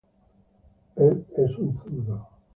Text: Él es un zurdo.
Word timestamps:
Él 0.95 1.27
es 1.37 1.55
un 1.59 1.77
zurdo. 1.77 2.27